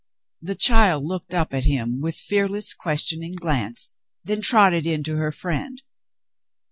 [0.41, 5.31] The child looked up at him with fearless, questioning glance, then trotted in to her
[5.31, 5.79] friend.